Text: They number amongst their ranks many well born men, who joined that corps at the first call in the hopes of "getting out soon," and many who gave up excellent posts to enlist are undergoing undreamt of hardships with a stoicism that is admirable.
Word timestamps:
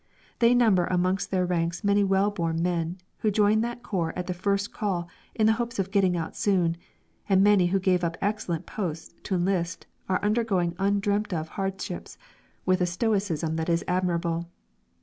They 0.39 0.55
number 0.55 0.85
amongst 0.85 1.29
their 1.29 1.45
ranks 1.45 1.83
many 1.83 2.03
well 2.03 2.31
born 2.31 2.63
men, 2.63 2.97
who 3.19 3.29
joined 3.29 3.63
that 3.63 3.83
corps 3.83 4.13
at 4.17 4.25
the 4.25 4.33
first 4.33 4.73
call 4.73 5.07
in 5.35 5.45
the 5.45 5.53
hopes 5.61 5.77
of 5.77 5.91
"getting 5.91 6.17
out 6.17 6.35
soon," 6.35 6.75
and 7.29 7.43
many 7.43 7.67
who 7.67 7.79
gave 7.79 8.03
up 8.03 8.17
excellent 8.19 8.65
posts 8.65 9.13
to 9.21 9.35
enlist 9.35 9.85
are 10.09 10.19
undergoing 10.25 10.71
undreamt 10.79 11.33
of 11.35 11.49
hardships 11.49 12.17
with 12.65 12.81
a 12.81 12.87
stoicism 12.87 13.57
that 13.57 13.69
is 13.69 13.83
admirable. 13.87 14.47